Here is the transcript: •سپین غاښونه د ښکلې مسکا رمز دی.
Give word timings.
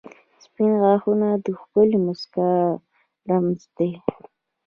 •سپین 0.43 0.71
غاښونه 0.81 1.27
د 1.45 1.47
ښکلې 1.59 1.97
مسکا 2.07 2.49
رمز 3.29 3.61
دی. 3.77 3.91